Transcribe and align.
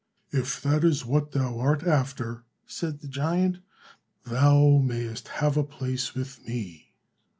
"If 0.31 0.59
that 0.63 0.83
is 0.83 1.05
what 1.05 1.31
thou 1.33 1.59
art 1.59 1.83
after," 1.83 2.43
said 2.65 3.01
the 3.01 3.07
giant, 3.07 3.59
"thou 4.23 4.79
mayst 4.83 5.27
have 5.27 5.57
a 5.57 5.63
place 5.63 6.15
with 6.15 6.43
me." 6.47 6.95